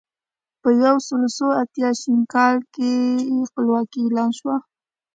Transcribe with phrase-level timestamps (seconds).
[0.61, 1.07] په یولس
[1.37, 2.03] سوه اتيا ه ش
[2.33, 2.91] کال کې
[3.49, 4.55] خپلواکي اعلان شوه.